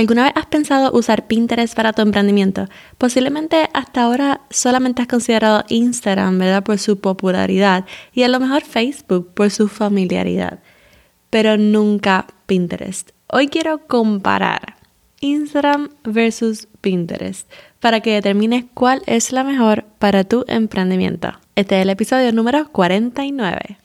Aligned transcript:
¿Alguna 0.00 0.24
vez 0.24 0.32
has 0.34 0.46
pensado 0.46 0.92
usar 0.96 1.26
Pinterest 1.26 1.74
para 1.74 1.92
tu 1.92 2.00
emprendimiento? 2.00 2.68
Posiblemente 2.96 3.68
hasta 3.74 4.04
ahora 4.04 4.40
solamente 4.48 5.02
has 5.02 5.08
considerado 5.08 5.62
Instagram, 5.68 6.38
¿verdad? 6.38 6.64
Por 6.64 6.78
su 6.78 6.98
popularidad 7.00 7.84
y 8.14 8.22
a 8.22 8.28
lo 8.28 8.40
mejor 8.40 8.62
Facebook 8.62 9.34
por 9.34 9.50
su 9.50 9.68
familiaridad, 9.68 10.60
pero 11.28 11.58
nunca 11.58 12.26
Pinterest. 12.46 13.10
Hoy 13.26 13.48
quiero 13.48 13.86
comparar 13.86 14.76
Instagram 15.20 15.90
versus 16.04 16.66
Pinterest 16.80 17.46
para 17.78 18.00
que 18.00 18.14
determines 18.14 18.64
cuál 18.72 19.02
es 19.04 19.32
la 19.32 19.44
mejor 19.44 19.84
para 19.98 20.24
tu 20.24 20.46
emprendimiento. 20.48 21.32
Este 21.56 21.76
es 21.76 21.82
el 21.82 21.90
episodio 21.90 22.32
número 22.32 22.72
49. 22.72 23.76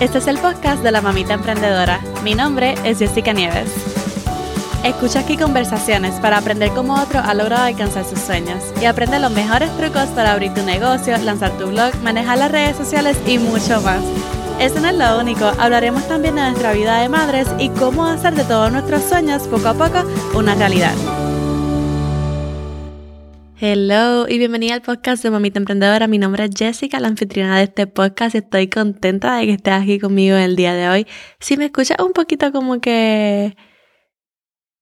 Este 0.00 0.18
es 0.18 0.28
el 0.28 0.38
podcast 0.38 0.84
de 0.84 0.92
la 0.92 1.00
mamita 1.00 1.34
emprendedora. 1.34 2.00
Mi 2.22 2.36
nombre 2.36 2.76
es 2.84 3.00
Jessica 3.00 3.32
Nieves. 3.32 3.68
Escucha 4.84 5.20
aquí 5.20 5.36
conversaciones 5.36 6.14
para 6.20 6.38
aprender 6.38 6.70
cómo 6.70 7.02
otro 7.02 7.18
ha 7.18 7.34
logrado 7.34 7.64
alcanzar 7.64 8.04
sus 8.04 8.20
sueños 8.20 8.62
y 8.80 8.84
aprende 8.84 9.18
los 9.18 9.32
mejores 9.32 9.76
trucos 9.76 10.06
para 10.10 10.34
abrir 10.34 10.54
tu 10.54 10.62
negocio, 10.62 11.18
lanzar 11.18 11.50
tu 11.58 11.66
blog, 11.66 11.96
manejar 12.04 12.38
las 12.38 12.52
redes 12.52 12.76
sociales 12.76 13.16
y 13.26 13.38
mucho 13.38 13.80
más. 13.80 14.00
Eso 14.60 14.78
no 14.78 14.88
es 14.88 14.94
lo 14.94 15.18
único, 15.18 15.50
hablaremos 15.58 16.06
también 16.06 16.36
de 16.36 16.42
nuestra 16.42 16.74
vida 16.74 17.00
de 17.00 17.08
madres 17.08 17.48
y 17.58 17.68
cómo 17.70 18.06
hacer 18.06 18.36
de 18.36 18.44
todos 18.44 18.70
nuestros 18.70 19.02
sueños 19.02 19.48
poco 19.48 19.66
a 19.66 19.74
poco 19.74 20.04
una 20.32 20.54
realidad. 20.54 20.94
Hello 23.60 24.28
y 24.28 24.38
bienvenida 24.38 24.74
al 24.74 24.82
podcast 24.82 25.20
de 25.24 25.32
Mamita 25.32 25.58
Emprendedora. 25.58 26.06
Mi 26.06 26.18
nombre 26.18 26.44
es 26.44 26.50
Jessica, 26.56 27.00
la 27.00 27.08
anfitriona 27.08 27.58
de 27.58 27.64
este 27.64 27.88
podcast 27.88 28.36
estoy 28.36 28.68
contenta 28.68 29.36
de 29.36 29.46
que 29.46 29.52
estés 29.54 29.74
aquí 29.74 29.98
conmigo 29.98 30.36
el 30.36 30.54
día 30.54 30.74
de 30.74 30.88
hoy. 30.88 31.08
Si 31.40 31.56
me 31.56 31.64
escuchas 31.64 31.96
un 31.98 32.12
poquito 32.12 32.52
como 32.52 32.80
que, 32.80 33.56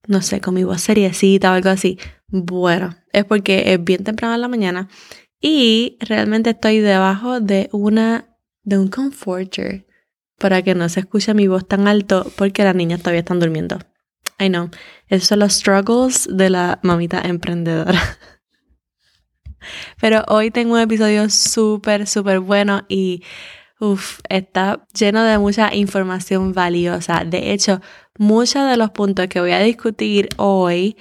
no 0.07 0.21
sé, 0.21 0.43
con 0.43 0.53
mi 0.53 0.65
voz 0.65 0.83
seriecita 0.83 1.53
o 1.53 1.55
algo 1.55 1.71
así, 1.71 1.99
bueno, 2.29 2.95
es 3.15 3.25
porque 3.25 3.73
es 3.73 3.83
bien 3.83 4.05
temprano 4.05 4.35
en 4.35 4.43
la 4.43 4.49
mañana 4.49 4.91
y 5.41 5.97
realmente 6.01 6.51
estoy 6.51 6.81
debajo 6.81 7.41
de 7.41 7.71
una, 7.73 8.37
de 8.63 8.77
un 8.77 8.89
comforter 8.89 9.87
para 10.37 10.61
que 10.61 10.75
no 10.75 10.91
se 10.91 11.01
escuche 11.01 11.33
mi 11.33 11.47
voz 11.47 11.67
tan 11.67 11.89
alto 11.89 12.31
porque 12.37 12.63
las 12.63 12.75
niñas 12.75 13.01
todavía 13.01 13.21
están 13.21 13.41
durmiendo. 13.41 13.79
I 14.39 14.49
know, 14.49 14.69
esos 15.09 15.29
son 15.29 15.39
los 15.39 15.55
struggles 15.55 16.29
de 16.31 16.51
la 16.51 16.79
mamita 16.83 17.23
emprendedora. 17.23 18.19
Pero 20.01 20.25
hoy 20.29 20.51
tengo 20.51 20.75
un 20.75 20.81
episodio 20.81 21.29
súper, 21.31 22.07
súper 22.07 22.41
bueno 22.41 22.85
y 22.89 23.23
uf, 23.81 24.21
está 24.29 24.87
lleno 24.99 25.23
de 25.23 25.39
mucha 25.39 25.75
información 25.75 26.53
valiosa. 26.53 27.25
De 27.25 27.53
hecho, 27.53 27.81
muchos 28.19 28.69
de 28.69 28.77
los 28.77 28.91
puntos 28.91 29.27
que 29.29 29.41
voy 29.41 29.53
a 29.53 29.61
discutir 29.61 30.29
hoy 30.37 30.97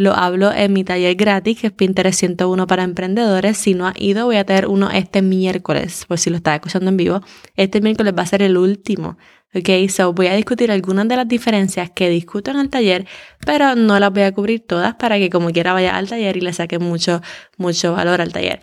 lo 0.00 0.14
hablo 0.14 0.50
en 0.50 0.72
mi 0.72 0.82
taller 0.82 1.14
gratis, 1.14 1.60
que 1.60 1.66
es 1.66 1.72
Pinterest 1.74 2.18
101 2.20 2.66
para 2.66 2.84
emprendedores. 2.84 3.58
Si 3.58 3.74
no 3.74 3.86
ha 3.86 3.92
ido, 3.98 4.24
voy 4.24 4.36
a 4.36 4.46
tener 4.46 4.66
uno 4.66 4.90
este 4.90 5.20
miércoles, 5.20 6.06
por 6.08 6.18
si 6.18 6.30
lo 6.30 6.36
estás 6.36 6.54
escuchando 6.54 6.88
en 6.88 6.96
vivo. 6.96 7.20
Este 7.54 7.82
miércoles 7.82 8.14
va 8.16 8.22
a 8.22 8.26
ser 8.26 8.40
el 8.40 8.56
último. 8.56 9.18
Ok, 9.52 9.68
so 9.88 10.12
voy 10.12 10.28
a 10.28 10.34
discutir 10.34 10.70
algunas 10.70 11.08
de 11.08 11.16
las 11.16 11.26
diferencias 11.26 11.90
que 11.90 12.08
discuto 12.08 12.52
en 12.52 12.58
el 12.58 12.70
taller, 12.70 13.06
pero 13.44 13.74
no 13.74 13.98
las 13.98 14.12
voy 14.12 14.22
a 14.22 14.32
cubrir 14.32 14.64
todas 14.64 14.94
para 14.94 15.18
que 15.18 15.28
como 15.28 15.50
quiera 15.50 15.72
vaya 15.72 15.96
al 15.96 16.08
taller 16.08 16.36
y 16.36 16.40
le 16.40 16.52
saque 16.52 16.78
mucho, 16.78 17.20
mucho 17.56 17.92
valor 17.92 18.20
al 18.20 18.32
taller. 18.32 18.60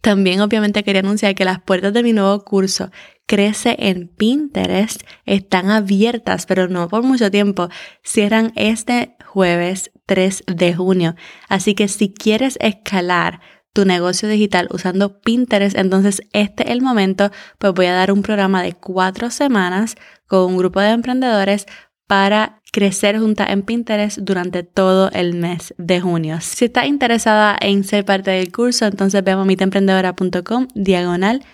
También 0.00 0.40
obviamente 0.40 0.82
quería 0.82 1.00
anunciar 1.00 1.34
que 1.34 1.44
las 1.44 1.60
puertas 1.60 1.92
de 1.92 2.02
mi 2.02 2.14
nuevo 2.14 2.42
curso 2.42 2.90
Crece 3.30 3.76
en 3.78 4.08
Pinterest 4.08 5.02
están 5.24 5.70
abiertas, 5.70 6.46
pero 6.46 6.66
no 6.66 6.88
por 6.88 7.04
mucho 7.04 7.30
tiempo. 7.30 7.68
Cierran 8.02 8.52
este 8.56 9.14
jueves 9.24 9.92
3 10.06 10.42
de 10.48 10.74
junio. 10.74 11.14
Así 11.48 11.76
que 11.76 11.86
si 11.86 12.12
quieres 12.12 12.58
escalar 12.60 13.40
tu 13.72 13.84
negocio 13.84 14.28
digital 14.28 14.68
usando 14.70 15.20
Pinterest, 15.20 15.76
entonces 15.76 16.22
este 16.32 16.64
es 16.64 16.70
el 16.70 16.82
momento, 16.82 17.30
pues 17.58 17.72
voy 17.72 17.86
a 17.86 17.94
dar 17.94 18.12
un 18.12 18.22
programa 18.22 18.62
de 18.62 18.72
cuatro 18.72 19.30
semanas 19.30 19.96
con 20.26 20.44
un 20.44 20.56
grupo 20.56 20.80
de 20.80 20.90
emprendedores 20.90 21.66
para 22.06 22.60
crecer 22.72 23.18
juntas 23.18 23.50
en 23.50 23.62
Pinterest 23.62 24.18
durante 24.18 24.62
todo 24.62 25.10
el 25.12 25.34
mes 25.34 25.74
de 25.78 26.00
junio. 26.00 26.38
Si 26.40 26.64
estás 26.64 26.86
interesada 26.86 27.56
en 27.60 27.84
ser 27.84 28.04
parte 28.04 28.32
del 28.32 28.50
curso, 28.50 28.86
entonces 28.86 29.22
ve 29.22 29.32
a 29.32 29.36
mamitaemprendedora.com 29.36 30.68
diagonal 30.74 31.44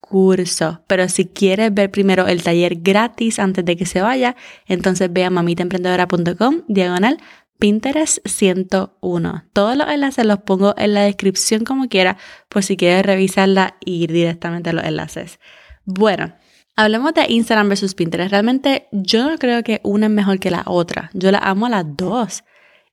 curso. 0.00 0.82
Pero 0.88 1.08
si 1.08 1.26
quieres 1.26 1.72
ver 1.72 1.90
primero 1.90 2.26
el 2.26 2.42
taller 2.42 2.76
gratis 2.76 3.38
antes 3.38 3.64
de 3.64 3.76
que 3.76 3.86
se 3.86 4.02
vaya, 4.02 4.34
entonces 4.66 5.12
ve 5.12 5.24
a 5.24 5.30
mamitaemprendedora.com 5.30 6.62
diagonal 6.66 7.18
Pinterest 7.60 8.26
101. 8.26 9.44
Todos 9.52 9.76
los 9.76 9.86
enlaces 9.88 10.24
los 10.24 10.38
pongo 10.38 10.74
en 10.78 10.94
la 10.94 11.02
descripción 11.02 11.62
como 11.62 11.88
quiera, 11.88 12.16
por 12.48 12.62
si 12.62 12.76
quieres 12.76 13.04
revisarla 13.04 13.76
e 13.84 13.90
ir 13.90 14.12
directamente 14.12 14.70
a 14.70 14.72
los 14.72 14.84
enlaces. 14.84 15.38
Bueno, 15.84 16.32
hablemos 16.74 17.12
de 17.12 17.26
Instagram 17.28 17.68
versus 17.68 17.94
Pinterest. 17.94 18.30
Realmente 18.30 18.88
yo 18.92 19.28
no 19.28 19.36
creo 19.36 19.62
que 19.62 19.80
una 19.84 20.06
es 20.06 20.12
mejor 20.12 20.40
que 20.40 20.50
la 20.50 20.62
otra. 20.64 21.10
Yo 21.12 21.30
la 21.30 21.38
amo 21.38 21.66
a 21.66 21.70
las 21.70 21.84
dos 21.86 22.44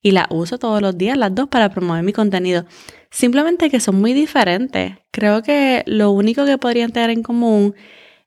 y 0.01 0.11
la 0.11 0.27
uso 0.29 0.59
todos 0.59 0.81
los 0.81 0.97
días, 0.97 1.17
las 1.17 1.33
dos, 1.33 1.47
para 1.47 1.69
promover 1.69 2.03
mi 2.03 2.11
contenido. 2.11 2.65
Simplemente 3.09 3.69
que 3.69 3.79
son 3.79 3.95
muy 3.95 4.11
diferentes. 4.11 4.97
Creo 5.11 5.43
que 5.43 5.83
lo 5.87 6.11
único 6.11 6.45
que 6.45 6.57
podrían 6.57 6.91
tener 6.91 7.09
en 7.09 7.23
común 7.23 7.73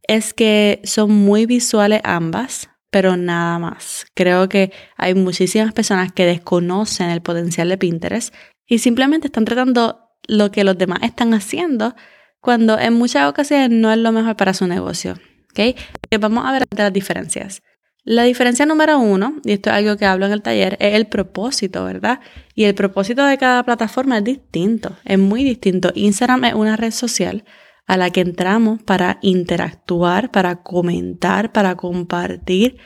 es 0.09 0.33
que 0.33 0.81
son 0.85 1.13
muy 1.13 1.45
visuales 1.45 2.01
ambas 2.03 2.70
pero 2.91 3.17
nada 3.17 3.59
más. 3.59 4.07
Creo 4.15 4.49
que 4.49 4.73
hay 4.97 5.15
muchísimas 5.15 5.73
personas 5.73 6.13
que 6.13 6.27
desconocen 6.27 7.11
el 7.11 7.23
potencial 7.23 7.69
de 7.69 7.79
Pinterest 7.79 8.35
y 8.67 8.79
simplemente 8.79 9.29
están 9.29 9.45
tratando 9.45 10.11
lo 10.27 10.51
que 10.51 10.65
los 10.65 10.77
demás 10.77 11.01
están 11.03 11.35
haciendo 11.35 11.95
cuando 12.41 12.79
en 12.79 12.95
muchas 12.95 13.29
ocasiones 13.29 13.71
no 13.71 13.93
es 13.93 13.99
lo 13.99 14.13
mejor 14.13 14.37
para 14.37 14.55
su 14.55 14.67
negocio. 14.67 15.15
¿okay? 15.51 15.77
Vamos 16.19 16.45
a 16.47 16.53
ver 16.53 16.65
las 16.77 16.93
diferencias. 16.93 17.63
La 18.03 18.23
diferencia 18.23 18.65
número 18.65 18.99
uno, 18.99 19.37
y 19.45 19.53
esto 19.53 19.69
es 19.71 19.77
algo 19.77 19.97
que 19.97 20.07
hablo 20.07 20.25
en 20.25 20.33
el 20.33 20.41
taller, 20.41 20.77
es 20.81 20.95
el 20.95 21.07
propósito, 21.07 21.85
¿verdad? 21.85 22.21
Y 22.55 22.65
el 22.65 22.75
propósito 22.75 23.25
de 23.27 23.37
cada 23.37 23.63
plataforma 23.63 24.19
es 24.19 24.25
distinto, 24.25 24.97
es 25.05 25.19
muy 25.19 25.45
distinto. 25.45 25.93
Instagram 25.95 26.45
es 26.47 26.55
una 26.55 26.77
red 26.77 26.93
social 26.93 27.45
a 27.91 27.97
la 27.97 28.11
que 28.11 28.21
entramos 28.21 28.81
para 28.81 29.19
interactuar, 29.21 30.31
para 30.31 30.63
comentar, 30.63 31.51
para 31.51 31.75
compartir, 31.75 32.77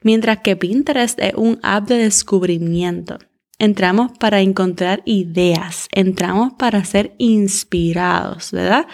mientras 0.00 0.38
que 0.44 0.54
Pinterest 0.54 1.18
es 1.18 1.34
un 1.34 1.58
app 1.64 1.88
de 1.88 1.98
descubrimiento. 1.98 3.18
Entramos 3.58 4.12
para 4.16 4.42
encontrar 4.42 5.02
ideas, 5.06 5.88
entramos 5.90 6.52
para 6.52 6.84
ser 6.84 7.16
inspirados, 7.18 8.52
¿verdad? 8.52 8.86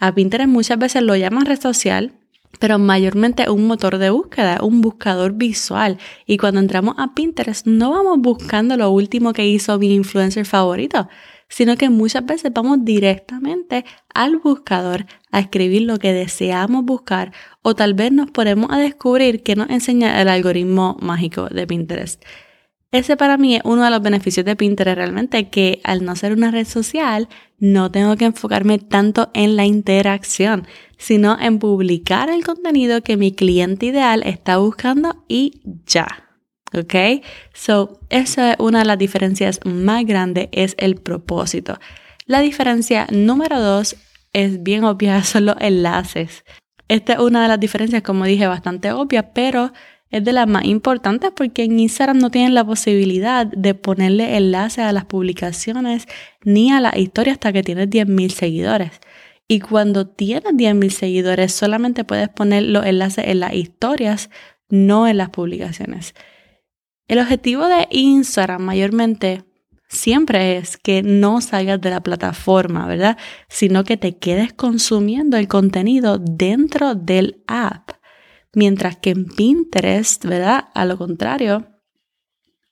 A 0.00 0.12
Pinterest 0.12 0.50
muchas 0.50 0.76
veces 0.76 1.02
lo 1.02 1.14
llaman 1.14 1.46
red 1.46 1.60
social, 1.60 2.12
pero 2.58 2.80
mayormente 2.80 3.48
un 3.48 3.68
motor 3.68 3.98
de 3.98 4.10
búsqueda, 4.10 4.58
un 4.60 4.80
buscador 4.80 5.34
visual. 5.34 5.98
Y 6.26 6.36
cuando 6.36 6.58
entramos 6.58 6.96
a 6.98 7.14
Pinterest 7.14 7.64
no 7.64 7.92
vamos 7.92 8.18
buscando 8.18 8.76
lo 8.76 8.90
último 8.90 9.32
que 9.32 9.46
hizo 9.46 9.78
mi 9.78 9.94
influencer 9.94 10.46
favorito, 10.46 11.08
sino 11.48 11.76
que 11.76 11.90
muchas 11.90 12.24
veces 12.26 12.52
vamos 12.52 12.84
directamente 12.84 13.84
al 14.14 14.38
buscador 14.38 15.06
a 15.30 15.40
escribir 15.40 15.82
lo 15.82 15.98
que 15.98 16.12
deseamos 16.12 16.84
buscar 16.84 17.32
o 17.62 17.74
tal 17.74 17.94
vez 17.94 18.12
nos 18.12 18.30
ponemos 18.30 18.70
a 18.70 18.78
descubrir 18.78 19.42
qué 19.42 19.56
nos 19.56 19.70
enseña 19.70 20.20
el 20.20 20.28
algoritmo 20.28 20.96
mágico 21.00 21.48
de 21.48 21.66
Pinterest. 21.66 22.22
Ese 22.92 23.16
para 23.16 23.36
mí 23.36 23.56
es 23.56 23.62
uno 23.64 23.84
de 23.84 23.90
los 23.90 24.00
beneficios 24.00 24.46
de 24.46 24.56
Pinterest 24.56 24.96
realmente, 24.96 25.50
que 25.50 25.80
al 25.84 26.04
no 26.04 26.16
ser 26.16 26.32
una 26.32 26.50
red 26.50 26.66
social, 26.66 27.28
no 27.58 27.90
tengo 27.90 28.16
que 28.16 28.26
enfocarme 28.26 28.78
tanto 28.78 29.30
en 29.34 29.56
la 29.56 29.66
interacción, 29.66 30.66
sino 30.96 31.38
en 31.38 31.58
publicar 31.58 32.30
el 32.30 32.44
contenido 32.44 33.02
que 33.02 33.16
mi 33.16 33.32
cliente 33.32 33.86
ideal 33.86 34.22
está 34.22 34.58
buscando 34.58 35.24
y 35.28 35.60
ya. 35.84 36.25
¿Ok? 36.74 37.22
So, 37.52 38.00
esa 38.10 38.52
es 38.52 38.56
una 38.58 38.80
de 38.80 38.84
las 38.84 38.98
diferencias 38.98 39.60
más 39.64 40.04
grandes, 40.04 40.48
es 40.52 40.74
el 40.78 40.96
propósito. 40.96 41.78
La 42.26 42.40
diferencia 42.40 43.06
número 43.10 43.60
dos 43.60 43.96
es 44.32 44.62
bien 44.62 44.84
obvia, 44.84 45.22
son 45.24 45.46
los 45.46 45.56
enlaces. 45.60 46.44
Esta 46.88 47.14
es 47.14 47.18
una 47.18 47.42
de 47.42 47.48
las 47.48 47.60
diferencias, 47.60 48.02
como 48.02 48.24
dije, 48.24 48.46
bastante 48.46 48.92
obvia, 48.92 49.32
pero 49.32 49.72
es 50.10 50.24
de 50.24 50.32
las 50.32 50.46
más 50.46 50.64
importantes 50.64 51.32
porque 51.34 51.64
en 51.64 51.80
Instagram 51.80 52.18
no 52.18 52.30
tienen 52.30 52.54
la 52.54 52.64
posibilidad 52.64 53.46
de 53.46 53.74
ponerle 53.74 54.36
enlaces 54.36 54.84
a 54.84 54.92
las 54.92 55.04
publicaciones 55.04 56.06
ni 56.44 56.70
a 56.70 56.80
la 56.80 56.96
historia 56.96 57.32
hasta 57.32 57.52
que 57.52 57.64
tienes 57.64 57.90
10.000 57.90 58.30
seguidores. 58.30 58.92
Y 59.48 59.60
cuando 59.60 60.06
tienes 60.06 60.52
10.000 60.52 60.90
seguidores 60.90 61.52
solamente 61.52 62.04
puedes 62.04 62.28
poner 62.28 62.64
los 62.64 62.86
enlaces 62.86 63.26
en 63.26 63.40
las 63.40 63.54
historias, 63.54 64.30
no 64.68 65.08
en 65.08 65.16
las 65.18 65.30
publicaciones. 65.30 66.14
El 67.08 67.20
objetivo 67.20 67.66
de 67.66 67.86
Instagram 67.90 68.62
mayormente 68.62 69.44
siempre 69.88 70.56
es 70.56 70.76
que 70.76 71.02
no 71.04 71.40
salgas 71.40 71.80
de 71.80 71.90
la 71.90 72.02
plataforma, 72.02 72.86
¿verdad? 72.86 73.16
Sino 73.48 73.84
que 73.84 73.96
te 73.96 74.18
quedes 74.18 74.52
consumiendo 74.52 75.36
el 75.36 75.46
contenido 75.46 76.18
dentro 76.18 76.96
del 76.96 77.44
app. 77.46 77.90
Mientras 78.52 78.96
que 78.96 79.10
en 79.10 79.26
Pinterest, 79.26 80.24
¿verdad? 80.24 80.68
A 80.74 80.84
lo 80.84 80.98
contrario, 80.98 81.68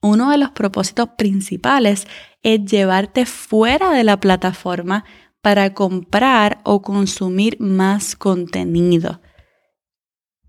uno 0.00 0.30
de 0.30 0.38
los 0.38 0.50
propósitos 0.50 1.10
principales 1.16 2.08
es 2.42 2.64
llevarte 2.64 3.26
fuera 3.26 3.90
de 3.90 4.02
la 4.02 4.18
plataforma 4.18 5.04
para 5.42 5.74
comprar 5.74 6.60
o 6.64 6.82
consumir 6.82 7.60
más 7.60 8.16
contenido. 8.16 9.20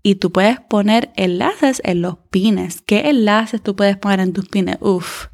Y 0.06 0.14
tú 0.14 0.30
puedes 0.30 0.60
poner 0.60 1.10
enlaces 1.16 1.82
en 1.84 2.00
los 2.00 2.18
pines. 2.30 2.80
¿Qué 2.80 3.10
enlaces 3.10 3.60
tú 3.60 3.74
puedes 3.74 3.96
poner 3.96 4.20
en 4.20 4.32
tus 4.32 4.48
pines? 4.48 4.76
Uf, 4.78 5.26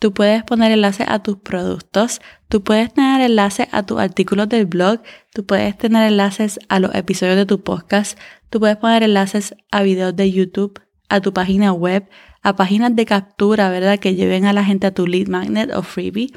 tú 0.00 0.12
puedes 0.12 0.42
poner 0.42 0.72
enlaces 0.72 1.06
a 1.08 1.20
tus 1.22 1.36
productos, 1.36 2.20
tú 2.48 2.64
puedes 2.64 2.92
tener 2.92 3.20
enlaces 3.20 3.68
a 3.70 3.84
tus 3.84 4.00
artículos 4.00 4.48
del 4.48 4.66
blog, 4.66 5.00
tú 5.32 5.46
puedes 5.46 5.78
tener 5.78 6.10
enlaces 6.10 6.58
a 6.68 6.80
los 6.80 6.92
episodios 6.96 7.36
de 7.36 7.46
tu 7.46 7.62
podcast, 7.62 8.18
tú 8.50 8.58
puedes 8.58 8.76
poner 8.78 9.04
enlaces 9.04 9.54
a 9.70 9.84
videos 9.84 10.16
de 10.16 10.32
YouTube, 10.32 10.82
a 11.08 11.20
tu 11.20 11.32
página 11.32 11.72
web, 11.72 12.08
a 12.42 12.56
páginas 12.56 12.96
de 12.96 13.06
captura, 13.06 13.70
¿verdad? 13.70 14.00
Que 14.00 14.16
lleven 14.16 14.44
a 14.46 14.52
la 14.52 14.64
gente 14.64 14.88
a 14.88 14.90
tu 14.92 15.06
lead 15.06 15.28
magnet 15.28 15.72
o 15.72 15.84
freebie. 15.84 16.32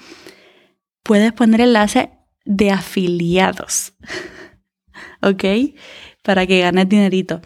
Puedes 1.02 1.34
poner 1.34 1.62
enlaces 1.62 2.10
de 2.46 2.70
afiliados, 2.70 3.94
¿ok? 5.24 5.44
Para 6.22 6.46
que 6.46 6.60
ganes 6.60 6.88
dinerito. 6.88 7.42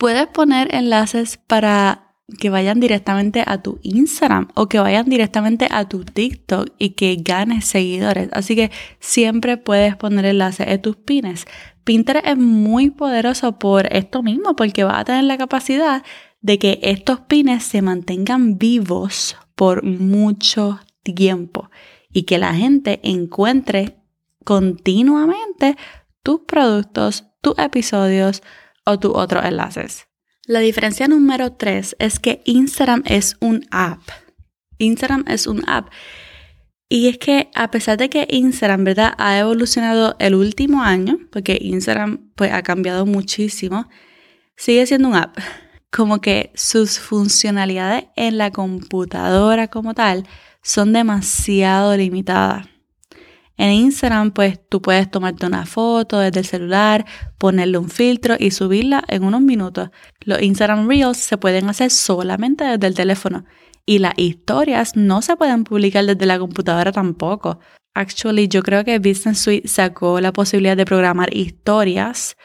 Puedes 0.00 0.28
poner 0.28 0.74
enlaces 0.74 1.36
para 1.36 2.14
que 2.38 2.48
vayan 2.48 2.80
directamente 2.80 3.44
a 3.46 3.60
tu 3.60 3.80
Instagram 3.82 4.48
o 4.54 4.66
que 4.66 4.78
vayan 4.78 5.04
directamente 5.10 5.68
a 5.70 5.90
tu 5.90 6.06
TikTok 6.06 6.70
y 6.78 6.94
que 6.94 7.16
ganes 7.16 7.66
seguidores. 7.66 8.30
Así 8.32 8.56
que 8.56 8.70
siempre 8.98 9.58
puedes 9.58 9.96
poner 9.96 10.24
enlaces 10.24 10.68
en 10.68 10.80
tus 10.80 10.96
pines. 10.96 11.44
Pinterest 11.84 12.26
es 12.26 12.38
muy 12.38 12.88
poderoso 12.88 13.58
por 13.58 13.94
esto 13.94 14.22
mismo, 14.22 14.56
porque 14.56 14.84
va 14.84 15.00
a 15.00 15.04
tener 15.04 15.24
la 15.24 15.36
capacidad 15.36 16.02
de 16.40 16.58
que 16.58 16.78
estos 16.82 17.20
pines 17.20 17.62
se 17.64 17.82
mantengan 17.82 18.56
vivos 18.56 19.36
por 19.54 19.84
mucho 19.84 20.80
tiempo 21.02 21.68
y 22.10 22.22
que 22.22 22.38
la 22.38 22.54
gente 22.54 23.00
encuentre 23.02 23.98
continuamente 24.46 25.76
tus 26.22 26.40
productos, 26.46 27.26
tus 27.42 27.58
episodios 27.58 28.42
o 28.84 28.98
tus 28.98 29.12
otros 29.14 29.44
enlaces. 29.44 30.06
La 30.46 30.60
diferencia 30.60 31.06
número 31.06 31.52
tres 31.52 31.94
es 31.98 32.18
que 32.18 32.42
Instagram 32.44 33.02
es 33.06 33.36
un 33.40 33.66
app. 33.70 34.00
Instagram 34.78 35.24
es 35.28 35.46
un 35.46 35.62
app. 35.68 35.90
Y 36.88 37.08
es 37.08 37.18
que 37.18 37.50
a 37.54 37.70
pesar 37.70 37.98
de 37.98 38.10
que 38.10 38.26
Instagram, 38.28 38.82
¿verdad? 38.82 39.14
Ha 39.16 39.38
evolucionado 39.38 40.16
el 40.18 40.34
último 40.34 40.82
año, 40.82 41.18
porque 41.30 41.56
Instagram 41.60 42.32
pues 42.34 42.52
ha 42.52 42.62
cambiado 42.62 43.06
muchísimo, 43.06 43.88
sigue 44.56 44.84
siendo 44.86 45.08
un 45.08 45.14
app. 45.14 45.38
Como 45.92 46.20
que 46.20 46.50
sus 46.56 46.98
funcionalidades 46.98 48.06
en 48.16 48.38
la 48.38 48.50
computadora 48.50 49.68
como 49.68 49.94
tal 49.94 50.26
son 50.62 50.92
demasiado 50.92 51.96
limitadas. 51.96 52.69
En 53.56 53.72
Instagram, 53.72 54.30
pues 54.30 54.58
tú 54.68 54.80
puedes 54.80 55.10
tomarte 55.10 55.46
una 55.46 55.66
foto 55.66 56.18
desde 56.18 56.40
el 56.40 56.46
celular, 56.46 57.04
ponerle 57.36 57.78
un 57.78 57.90
filtro 57.90 58.36
y 58.38 58.52
subirla 58.52 59.04
en 59.08 59.22
unos 59.22 59.42
minutos. 59.42 59.90
Los 60.20 60.40
Instagram 60.40 60.88
Reels 60.88 61.18
se 61.18 61.36
pueden 61.36 61.68
hacer 61.68 61.90
solamente 61.90 62.64
desde 62.64 62.86
el 62.86 62.94
teléfono 62.94 63.44
y 63.84 63.98
las 63.98 64.14
historias 64.16 64.96
no 64.96 65.20
se 65.20 65.36
pueden 65.36 65.64
publicar 65.64 66.04
desde 66.06 66.26
la 66.26 66.38
computadora 66.38 66.92
tampoco. 66.92 67.58
Actually, 67.94 68.48
yo 68.48 68.62
creo 68.62 68.84
que 68.84 68.98
Business 68.98 69.40
Suite 69.40 69.68
sacó 69.68 70.20
la 70.20 70.32
posibilidad 70.32 70.76
de 70.76 70.84
programar 70.84 71.34
historias, 71.36 72.36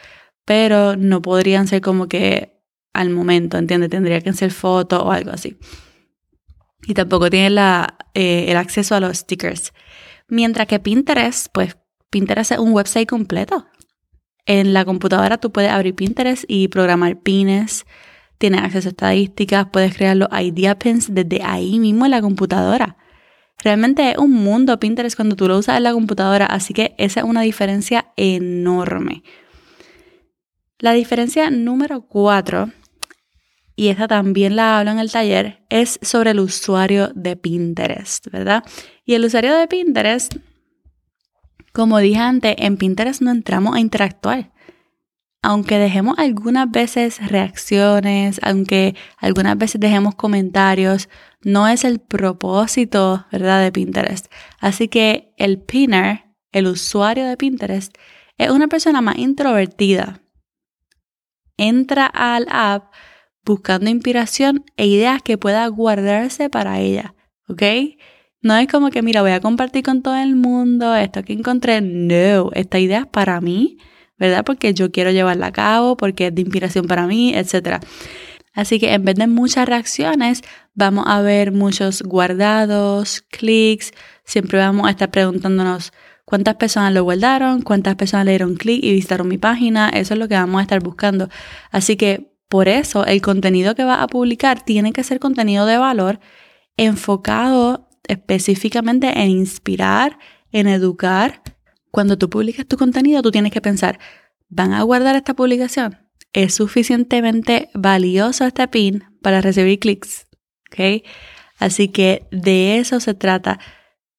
pero 0.43 0.95
no 0.95 1.21
podrían 1.21 1.67
ser 1.67 1.81
como 1.81 2.07
que 2.07 2.55
al 2.93 3.09
momento, 3.09 3.57
¿entiendes? 3.57 3.89
Tendría 3.89 4.21
que 4.21 4.33
ser 4.33 4.51
foto 4.51 5.03
o 5.03 5.11
algo 5.11 5.31
así. 5.31 5.57
Y 6.87 6.93
tampoco 6.93 7.29
tiene 7.29 7.55
eh, 8.13 8.45
el 8.47 8.57
acceso 8.57 8.95
a 8.95 8.99
los 8.99 9.17
stickers. 9.17 9.73
Mientras 10.27 10.67
que 10.67 10.79
Pinterest, 10.79 11.47
pues 11.53 11.77
Pinterest 12.09 12.51
es 12.53 12.59
un 12.59 12.71
website 12.73 13.07
completo. 13.07 13.67
En 14.45 14.73
la 14.73 14.85
computadora 14.85 15.37
tú 15.37 15.51
puedes 15.51 15.71
abrir 15.71 15.95
Pinterest 15.95 16.45
y 16.47 16.67
programar 16.67 17.19
pines, 17.19 17.85
tienes 18.37 18.61
acceso 18.61 18.89
a 18.89 18.91
estadísticas, 18.91 19.67
puedes 19.71 19.95
crear 19.95 20.15
los 20.17 20.29
idea 20.39 20.77
pins 20.77 21.13
desde 21.13 21.41
ahí 21.43 21.79
mismo 21.79 22.05
en 22.05 22.11
la 22.11 22.21
computadora. 22.21 22.97
Realmente 23.63 24.11
es 24.11 24.17
un 24.17 24.31
mundo 24.31 24.79
Pinterest 24.79 25.15
cuando 25.15 25.35
tú 25.35 25.47
lo 25.47 25.57
usas 25.57 25.77
en 25.77 25.83
la 25.83 25.93
computadora, 25.93 26.45
así 26.45 26.73
que 26.73 26.93
esa 26.97 27.21
es 27.21 27.25
una 27.25 27.41
diferencia 27.41 28.11
enorme. 28.17 29.23
La 30.77 30.91
diferencia 30.91 31.49
número 31.49 32.01
cuatro, 32.01 32.69
y 33.75 33.89
esta 33.89 34.07
también 34.07 34.55
la 34.55 34.79
hablo 34.79 34.91
en 34.91 34.99
el 34.99 35.11
taller, 35.11 35.63
es 35.69 35.99
sobre 36.01 36.31
el 36.31 36.39
usuario 36.39 37.11
de 37.13 37.35
Pinterest, 37.35 38.27
¿verdad? 38.31 38.63
Y 39.03 39.15
el 39.15 39.25
usuario 39.25 39.55
de 39.55 39.67
Pinterest, 39.67 40.35
como 41.73 41.99
dije 41.99 42.19
antes, 42.19 42.55
en 42.57 42.77
Pinterest 42.77 43.21
no 43.21 43.31
entramos 43.31 43.75
a 43.75 43.79
interactuar. 43.79 44.53
Aunque 45.41 45.77
dejemos 45.77 46.17
algunas 46.17 46.71
veces 46.71 47.19
reacciones, 47.29 48.39
aunque 48.41 48.95
algunas 49.17 49.57
veces 49.57 49.79
dejemos 49.79 50.15
comentarios, 50.15 51.09
no 51.41 51.67
es 51.67 51.83
el 51.83 51.99
propósito, 51.99 53.25
¿verdad?, 53.31 53.61
de 53.61 53.71
Pinterest. 53.71 54.31
Así 54.59 54.87
que 54.87 55.33
el 55.37 55.61
pinner, 55.61 56.23
el 56.51 56.65
usuario 56.65 57.27
de 57.27 57.37
Pinterest, 57.37 57.95
es 58.37 58.49
una 58.49 58.67
persona 58.67 59.01
más 59.01 59.17
introvertida. 59.17 60.21
Entra 61.57 62.07
al 62.07 62.47
app 62.49 62.91
buscando 63.45 63.89
inspiración 63.89 64.65
e 64.75 64.87
ideas 64.87 65.21
que 65.21 65.37
pueda 65.37 65.67
guardarse 65.67 66.49
para 66.49 66.79
ella, 66.79 67.13
¿ok? 67.47 67.61
No 68.41 68.55
es 68.57 68.67
como 68.67 68.91
que, 68.91 69.01
mira, 69.01 69.21
voy 69.21 69.31
a 69.31 69.39
compartir 69.39 69.83
con 69.83 70.03
todo 70.03 70.15
el 70.17 70.35
mundo 70.35 70.95
esto 70.95 71.23
que 71.23 71.33
encontré. 71.33 71.81
No, 71.81 72.51
esta 72.53 72.77
idea 72.77 72.99
es 72.99 73.07
para 73.07 73.41
mí, 73.41 73.77
¿verdad? 74.19 74.43
Porque 74.45 74.73
yo 74.73 74.91
quiero 74.91 75.09
llevarla 75.11 75.47
a 75.47 75.51
cabo, 75.51 75.97
porque 75.97 76.27
es 76.27 76.35
de 76.35 76.41
inspiración 76.41 76.85
para 76.85 77.07
mí, 77.07 77.33
etc. 77.35 77.79
Así 78.53 78.79
que 78.79 78.93
en 78.93 79.03
vez 79.03 79.15
de 79.15 79.27
muchas 79.27 79.67
reacciones, 79.67 80.43
vamos 80.75 81.05
a 81.07 81.21
ver 81.21 81.51
muchos 81.51 82.03
guardados, 82.03 83.23
clics. 83.31 83.91
Siempre 84.23 84.59
vamos 84.59 84.87
a 84.87 84.91
estar 84.91 85.09
preguntándonos 85.09 85.91
cuántas 86.23 86.55
personas 86.55 86.93
lo 86.93 87.03
guardaron, 87.03 87.61
cuántas 87.63 87.95
personas 87.95 88.25
le 88.25 88.33
dieron 88.33 88.55
clic 88.55 88.83
y 88.83 88.93
visitaron 88.93 89.27
mi 89.27 89.39
página. 89.39 89.89
Eso 89.89 90.13
es 90.13 90.19
lo 90.19 90.27
que 90.27 90.35
vamos 90.35 90.59
a 90.59 90.61
estar 90.61 90.83
buscando. 90.83 91.29
Así 91.71 91.95
que 91.95 92.34
por 92.47 92.67
eso 92.67 93.05
el 93.05 93.21
contenido 93.21 93.75
que 93.75 93.83
vas 93.83 94.01
a 94.01 94.07
publicar 94.07 94.63
tiene 94.63 94.93
que 94.93 95.03
ser 95.03 95.19
contenido 95.19 95.65
de 95.65 95.77
valor 95.77 96.19
enfocado 96.77 97.89
específicamente 98.07 99.21
en 99.21 99.29
inspirar, 99.29 100.19
en 100.51 100.67
educar. 100.67 101.41
Cuando 101.91 102.17
tú 102.17 102.29
publicas 102.29 102.67
tu 102.67 102.77
contenido, 102.77 103.21
tú 103.21 103.31
tienes 103.31 103.51
que 103.51 103.61
pensar, 103.61 103.99
¿van 104.49 104.73
a 104.73 104.83
guardar 104.83 105.15
esta 105.15 105.33
publicación? 105.33 105.97
¿Es 106.33 106.53
suficientemente 106.53 107.69
valioso 107.73 108.45
este 108.45 108.67
pin 108.67 109.05
para 109.21 109.41
recibir 109.41 109.79
clics? 109.79 110.27
¿Okay? 110.71 111.03
Así 111.57 111.87
que 111.87 112.27
de 112.31 112.77
eso 112.77 112.99
se 112.99 113.13
trata. 113.13 113.59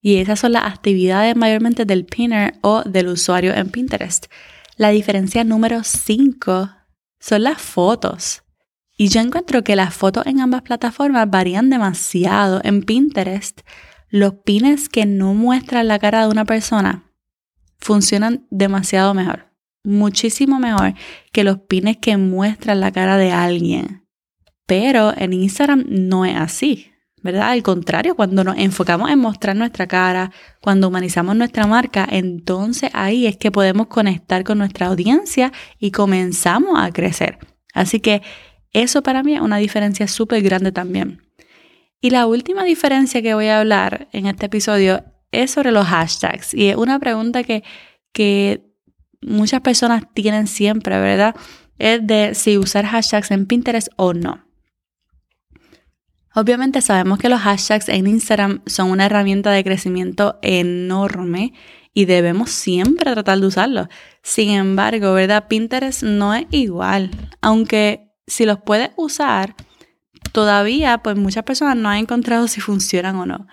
Y 0.01 0.17
esas 0.17 0.41
son 0.41 0.53
las 0.53 0.65
actividades 0.65 1.37
mayormente 1.37 1.85
del 1.85 2.07
pinner 2.07 2.55
o 2.63 2.83
del 2.85 3.09
usuario 3.09 3.55
en 3.55 3.69
Pinterest. 3.71 4.27
La 4.77 4.91
diferencia 4.91 5.45
número 5.45 5.83
5 5.83 6.71
son 7.19 7.45
las 7.45 7.61
fotos. 7.61 8.43
Y 8.97 9.09
yo 9.09 9.21
encuentro 9.21 9.63
que 9.63 9.77
las 9.77 9.95
fotos 9.95 10.27
en 10.27 10.41
ambas 10.41 10.63
plataformas 10.63 11.31
varían 11.31 11.69
demasiado. 11.69 12.61
En 12.65 12.83
Pinterest, 12.83 13.61
los 14.09 14.35
pines 14.45 14.89
que 14.89 15.05
no 15.05 15.35
muestran 15.35 15.89
la 15.89 15.99
cara 15.99 16.23
de 16.23 16.29
una 16.29 16.45
persona 16.45 17.13
funcionan 17.79 18.47
demasiado 18.51 19.15
mejor. 19.15 19.53
Muchísimo 19.85 20.59
mejor 20.59 20.95
que 21.33 21.45
los 21.45 21.59
pines 21.59 21.99
que 21.99 22.17
muestran 22.17 22.81
la 22.81 22.91
cara 22.91 23.17
de 23.17 23.33
alguien. 23.33 24.07
Pero 24.67 25.13
en 25.17 25.33
Instagram 25.33 25.85
no 25.89 26.25
es 26.25 26.37
así, 26.37 26.91
¿verdad? 27.27 27.51
Al 27.51 27.63
contrario, 27.63 28.15
cuando 28.15 28.43
nos 28.45 28.57
enfocamos 28.57 29.11
en 29.11 29.19
mostrar 29.19 29.55
nuestra 29.55 29.87
cara, 29.87 30.33
cuando 30.63 30.89
humanizamos 30.89 31.37
nuestra 31.37 31.67
marca, 31.67 32.09
entonces 32.11 32.91
ahí 32.95 33.27
es 33.27 33.37
que 33.37 33.51
podemos 33.51 33.89
conectar 33.89 34.45
con 34.45 34.59
nuestra 34.59 34.87
audiencia 34.87 35.53
y 35.79 35.91
comenzamos 35.91 36.81
a 36.81 36.91
crecer. 36.93 37.39
Así 37.75 38.01
que 38.01 38.23
eso 38.73 39.03
para 39.03 39.23
mí 39.23 39.35
es 39.35 39.41
una 39.41 39.59
diferencia 39.59 40.09
súper 40.09 40.43
grande 40.43 40.73
también. 40.73 41.23
Y 42.01 42.11
la 42.11 42.27
última 42.27 42.65
diferencia 42.65 43.21
que 43.21 43.35
voy 43.35 43.49
a 43.49 43.61
hablar 43.61 44.09
en 44.13 44.27
este 44.27 44.47
episodio 44.47 45.05
es 45.33 45.51
sobre 45.51 45.73
los 45.73 45.87
hashtags. 45.87 46.55
Y 46.55 46.69
es 46.69 46.77
una 46.77 46.99
pregunta 46.99 47.43
que, 47.43 47.65
que 48.13 48.65
muchas 49.21 49.61
personas 49.61 50.05
tienen 50.15 50.47
siempre, 50.47 50.99
¿verdad? 50.99 51.35
Es 51.79 52.07
de 52.07 52.35
si 52.35 52.59
usar 52.59 52.87
hashtags 52.87 53.31
en 53.31 53.47
Pinterest 53.47 53.89
o 53.97 54.15
no. 54.15 54.46
Obviamente 56.39 56.83
sabemos 56.83 57.19
que 57.19 57.31
los 57.31 57.41
hashtags 57.41 57.89
en 57.89 58.07
Instagram 58.07 58.61
son 58.67 58.91
una 58.91 59.07
herramienta 59.07 59.51
de 59.53 59.65
crecimiento 59.65 60.39
enorme 60.43 61.55
y 61.95 62.05
debemos 62.05 62.51
siempre 62.51 63.11
tratar 63.11 63.41
de 63.41 63.47
usarlos. 63.47 63.89
Sin 64.23 64.51
embargo, 64.51 65.15
¿verdad? 65.15 65.49
Pinterest 65.49 66.03
no 66.03 66.35
es 66.35 66.45
igual. 66.51 67.11
Aunque 67.41 68.13
si 68.27 68.45
los 68.45 68.61
puedes 68.61 68.91
usar, 68.97 69.55
todavía 70.33 70.99
pues 70.99 71.17
muchas 71.17 71.45
personas 71.45 71.79
no 71.79 71.89
han 71.89 72.01
encontrado 72.01 72.49
si 72.49 72.61
funcionan 72.61 73.17
o 73.17 73.25
no. 73.25 73.47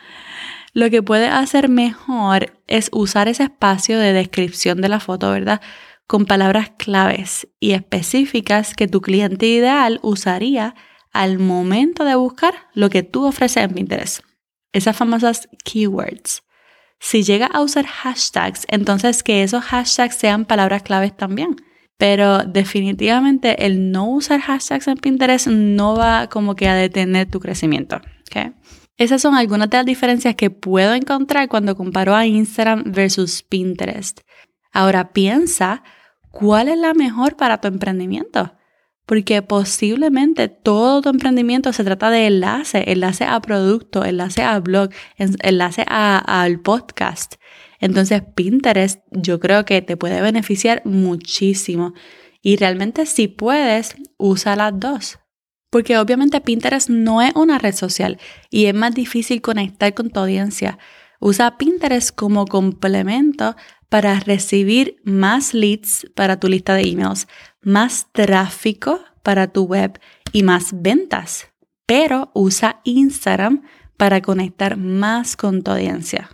Lo 0.74 0.90
que 0.90 1.02
puedes 1.02 1.32
hacer 1.32 1.70
mejor 1.70 2.62
es 2.68 2.90
usar 2.92 3.30
ese 3.30 3.44
espacio 3.44 3.98
de 3.98 4.12
descripción 4.12 4.82
de 4.82 4.90
la 4.90 5.00
foto, 5.00 5.32
¿verdad? 5.32 5.62
Con 6.06 6.26
palabras 6.26 6.74
claves 6.78 7.48
y 7.62 7.72
específicas 7.72 8.74
que 8.76 8.90
tu 8.90 9.00
cliente 9.00 9.46
ideal 9.46 10.02
usaría 10.02 10.76
al 11.14 11.38
momento 11.40 12.04
de 12.04 12.16
buscar 12.16 12.56
lo 12.74 12.90
que 12.90 13.04
tú 13.04 13.26
ofreces 13.26 13.64
en 13.64 13.74
Pinterest. 13.74 14.22
Esas 14.74 14.98
famosas 14.98 15.48
keywords. 15.64 16.44
Si 17.00 17.24
llega 17.24 17.46
a 17.46 17.62
usar 17.62 17.86
hashtags, 17.86 18.66
entonces 18.68 19.24
que 19.24 19.44
esos 19.44 19.64
hashtags 19.64 20.16
sean 20.16 20.46
palabras 20.46 20.82
claves 20.82 21.16
también. 21.16 21.56
Pero 21.98 22.40
definitivamente 22.40 23.66
el 23.66 23.92
no 23.92 24.10
usar 24.10 24.42
hashtags 24.42 24.88
en 24.88 24.98
Pinterest 24.98 25.48
no 25.48 25.96
va 25.96 26.28
como 26.28 26.56
que 26.56 26.68
a 26.68 26.76
detener 26.76 27.30
tu 27.30 27.40
crecimiento. 27.40 28.02
Esas 28.98 29.22
son 29.22 29.36
algunas 29.36 29.70
de 29.70 29.78
las 29.78 29.86
diferencias 29.86 30.36
que 30.36 30.50
puedo 30.50 30.96
encontrar 30.96 31.48
cuando 31.50 31.76
comparo 31.76 32.16
a 32.16 32.26
Instagram 32.26 32.84
versus 32.88 33.44
Pinterest. 33.44 34.22
Ahora 34.72 35.14
piensa 35.14 35.84
cuál 36.32 36.68
es 36.68 36.78
la 36.78 36.96
mejor 36.96 37.36
para 37.36 37.62
tu 37.62 37.68
emprendimiento 37.68 38.54
porque 39.06 39.42
posiblemente 39.42 40.48
todo 40.48 41.02
tu 41.02 41.10
emprendimiento 41.10 41.74
se 41.74 41.84
trata 41.84 42.10
de 42.10 42.28
enlace, 42.28 42.84
enlace 42.88 43.26
a 43.26 43.40
producto, 43.42 44.06
enlace 44.06 44.44
a 44.44 44.60
blog, 44.60 44.90
enlace 45.18 45.84
al 45.88 46.60
podcast. 46.62 47.36
Entonces 47.80 48.24
Pinterest 48.36 49.02
yo 49.12 49.40
creo 49.40 49.66
que 49.66 49.82
te 49.82 49.98
puede 49.98 50.22
beneficiar 50.22 50.82
muchísimo. 50.86 51.94
Y 52.42 52.56
realmente 52.56 53.06
si 53.06 53.28
puedes, 53.28 53.96
usa 54.18 54.56
las 54.56 54.80
dos. 54.80 55.20
Porque 55.70 55.98
obviamente 55.98 56.40
Pinterest 56.40 56.90
no 56.90 57.22
es 57.22 57.34
una 57.36 57.58
red 57.58 57.74
social 57.74 58.20
y 58.50 58.66
es 58.68 58.74
más 58.74 58.94
difícil 58.94 59.42
conectar 59.42 59.94
con 59.94 60.12
tu 60.12 60.20
audiencia. 60.20 60.78
Usa 61.20 61.58
Pinterest 61.58 62.16
como 62.16 62.46
complemento 62.46 63.56
para 63.90 64.20
recibir 64.20 64.98
más 65.04 65.54
leads 65.54 66.08
para 66.16 66.40
tu 66.40 66.48
lista 66.48 66.74
de 66.74 66.84
emails, 66.84 67.28
más 67.64 68.08
tráfico 68.12 69.00
para 69.24 69.48
tu 69.48 69.64
web 69.64 70.00
y 70.32 70.44
más 70.44 70.70
ventas. 70.74 71.48
Pero 71.86 72.32
usa 72.34 72.82
Instagram 72.84 73.64
para 73.98 74.22
conectar 74.22 74.78
más 74.78 75.36
con 75.36 75.64
tu 75.64 75.72
audiencia. 75.72 76.30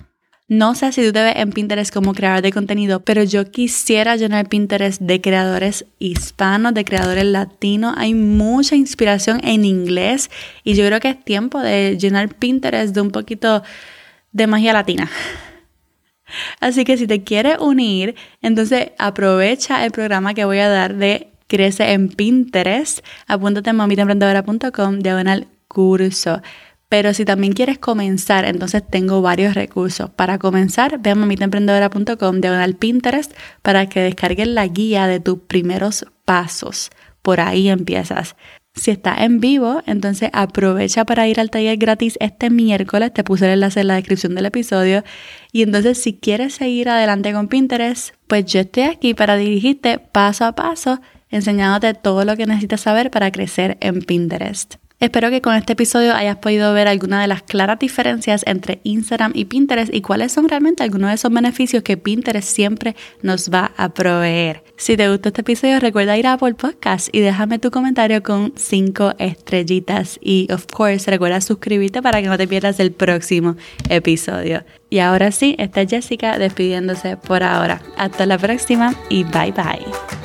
No 0.47 0.73
sé 0.73 0.91
si 0.91 1.05
tú 1.05 1.13
te 1.13 1.21
ves 1.21 1.35
en 1.35 1.51
Pinterest 1.51 1.93
como 1.93 2.15
creador 2.15 2.41
de 2.41 2.51
contenido, 2.51 3.01
pero 3.01 3.23
yo 3.23 3.51
quisiera 3.51 4.15
llenar 4.15 4.49
Pinterest 4.49 4.99
de 4.99 5.21
creadores 5.21 5.85
hispanos, 5.99 6.73
de 6.73 6.83
creadores 6.83 7.25
latinos. 7.25 7.93
Hay 7.97 8.15
mucha 8.15 8.75
inspiración 8.75 9.41
en 9.43 9.63
inglés 9.63 10.31
y 10.63 10.73
yo 10.73 10.87
creo 10.87 10.99
que 10.99 11.09
es 11.09 11.23
tiempo 11.23 11.59
de 11.59 11.97
llenar 11.99 12.33
Pinterest 12.33 12.95
de 12.95 13.01
un 13.01 13.11
poquito 13.11 13.61
de 14.31 14.47
magia 14.47 14.73
latina. 14.73 15.07
Así 16.59 16.83
que 16.85 16.97
si 16.97 17.07
te 17.07 17.23
quieres 17.23 17.57
unir, 17.59 18.15
entonces 18.41 18.91
aprovecha 18.97 19.85
el 19.85 19.91
programa 19.91 20.33
que 20.33 20.45
voy 20.45 20.59
a 20.59 20.69
dar 20.69 20.95
de 20.95 21.29
Crece 21.47 21.93
en 21.93 22.09
Pinterest. 22.09 22.99
Apúntate 23.27 23.71
en 23.71 23.75
mamitaemprendedora.com 23.77 24.99
diagonal 24.99 25.47
curso. 25.67 26.41
Pero 26.89 27.13
si 27.13 27.23
también 27.23 27.53
quieres 27.53 27.77
comenzar, 27.77 28.45
entonces 28.45 28.83
tengo 28.87 29.21
varios 29.21 29.53
recursos. 29.53 30.09
Para 30.09 30.39
comenzar, 30.39 30.99
ve 30.99 31.11
a 31.11 31.15
mamitaemprendedora.com 31.15 32.41
diagonal 32.41 32.75
Pinterest 32.75 33.31
para 33.61 33.87
que 33.87 34.01
descargues 34.01 34.47
la 34.47 34.65
guía 34.65 35.05
de 35.05 35.19
tus 35.19 35.39
primeros 35.39 36.07
pasos. 36.25 36.89
Por 37.21 37.41
ahí 37.41 37.69
empiezas. 37.69 38.35
Si 38.75 38.91
está 38.91 39.23
en 39.25 39.39
vivo, 39.39 39.81
entonces 39.85 40.29
aprovecha 40.31 41.03
para 41.03 41.27
ir 41.27 41.39
al 41.39 41.49
taller 41.49 41.77
gratis 41.77 42.17
este 42.21 42.49
miércoles. 42.49 43.13
Te 43.13 43.23
puse 43.23 43.45
el 43.45 43.51
enlace 43.51 43.81
en 43.81 43.87
la 43.87 43.95
descripción 43.95 44.35
del 44.35 44.45
episodio. 44.45 45.03
Y 45.51 45.63
entonces 45.63 46.01
si 46.01 46.13
quieres 46.13 46.53
seguir 46.53 46.89
adelante 46.89 47.33
con 47.33 47.47
Pinterest, 47.47 48.15
pues 48.27 48.45
yo 48.45 48.61
estoy 48.61 48.83
aquí 48.83 49.13
para 49.13 49.35
dirigirte 49.35 49.99
paso 49.99 50.45
a 50.45 50.53
paso, 50.53 51.01
enseñándote 51.29 51.93
todo 51.93 52.23
lo 52.25 52.37
que 52.37 52.45
necesitas 52.45 52.81
saber 52.81 53.11
para 53.11 53.31
crecer 53.31 53.77
en 53.81 54.01
Pinterest. 54.01 54.75
Espero 54.99 55.29
que 55.29 55.41
con 55.41 55.55
este 55.55 55.73
episodio 55.73 56.13
hayas 56.13 56.37
podido 56.37 56.73
ver 56.73 56.89
algunas 56.89 57.21
de 57.21 57.27
las 57.27 57.41
claras 57.41 57.79
diferencias 57.79 58.43
entre 58.45 58.81
Instagram 58.83 59.31
y 59.33 59.45
Pinterest 59.45 59.93
y 59.93 60.01
cuáles 60.01 60.33
son 60.33 60.49
realmente 60.49 60.83
algunos 60.83 61.09
de 61.09 61.15
esos 61.15 61.31
beneficios 61.31 61.83
que 61.83 61.95
Pinterest 61.95 62.45
siempre 62.45 62.97
nos 63.21 63.49
va 63.49 63.71
a 63.77 63.93
proveer. 63.93 64.61
Si 64.75 64.97
te 64.97 65.09
gustó 65.09 65.29
este 65.29 65.39
episodio, 65.39 65.79
recuerda 65.79 66.17
ir 66.17 66.27
a 66.27 66.33
Apple 66.33 66.55
Podcast 66.55 67.07
y 67.13 67.21
déjame 67.21 67.59
tu 67.59 67.71
comentario 67.71 68.21
con 68.21 68.51
5 68.57 69.13
estrellitas. 69.19 70.19
Y, 70.21 70.51
of 70.51 70.65
course, 70.65 71.09
recuerda 71.09 71.39
suscribirte 71.39 72.01
para 72.01 72.21
que 72.21 72.27
no 72.27 72.37
te 72.37 72.47
pierdas 72.47 72.77
el 72.81 72.91
próximo 72.91 73.55
episodio. 73.87 74.65
Y 74.89 74.99
ahora 74.99 75.31
sí, 75.31 75.55
está 75.59 75.85
Jessica 75.85 76.37
despidiéndose 76.37 77.15
por 77.15 77.41
ahora. 77.41 77.81
Hasta 77.95 78.25
la 78.25 78.37
próxima 78.37 78.93
y 79.09 79.23
bye 79.23 79.53
bye. 79.53 80.18